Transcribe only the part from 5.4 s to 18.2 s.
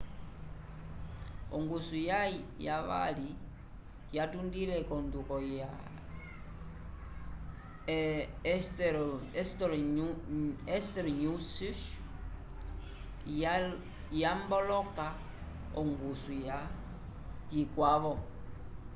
ya hesperonychus yamboloka ongusu ka yikwavo